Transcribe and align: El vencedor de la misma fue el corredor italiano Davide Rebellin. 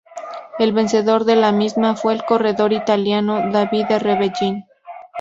El 0.57 0.73
vencedor 0.73 1.25
de 1.25 1.35
la 1.35 1.51
misma 1.51 1.95
fue 1.95 2.13
el 2.15 2.23
corredor 2.25 2.73
italiano 2.73 3.51
Davide 3.51 3.99
Rebellin. 3.99 4.65